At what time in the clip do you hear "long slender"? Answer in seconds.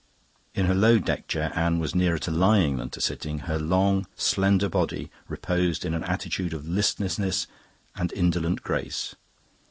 3.59-4.67